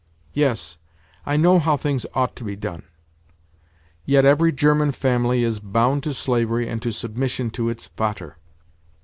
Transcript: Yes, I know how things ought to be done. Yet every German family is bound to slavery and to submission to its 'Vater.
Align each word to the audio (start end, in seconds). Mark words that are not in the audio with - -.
Yes, 0.33 0.79
I 1.27 1.37
know 1.37 1.59
how 1.59 1.77
things 1.77 2.07
ought 2.15 2.35
to 2.37 2.43
be 2.43 2.55
done. 2.55 2.81
Yet 4.03 4.25
every 4.25 4.51
German 4.51 4.93
family 4.93 5.43
is 5.43 5.59
bound 5.59 6.01
to 6.05 6.13
slavery 6.15 6.67
and 6.67 6.81
to 6.81 6.91
submission 6.91 7.51
to 7.51 7.69
its 7.69 7.85
'Vater. 7.85 8.37